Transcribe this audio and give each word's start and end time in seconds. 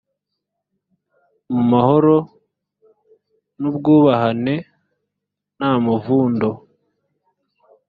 mu 1.53 1.61
mahoro 1.71 2.15
n 3.59 3.61
ubwubahane 3.69 4.55
nta 5.57 5.71
muvundo 5.83 6.49